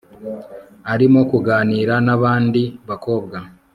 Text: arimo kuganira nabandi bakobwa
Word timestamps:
arimo 0.93 1.19
kuganira 1.31 1.93
nabandi 2.05 2.63
bakobwa 2.89 3.37